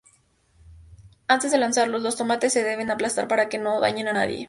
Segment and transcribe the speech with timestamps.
[1.27, 4.39] Antes de lanzarlos, los tomates se deben aplastar para que no dañen a nadie.